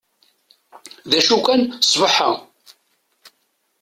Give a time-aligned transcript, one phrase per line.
[1.09, 2.31] D acu kan sbeḥ-a.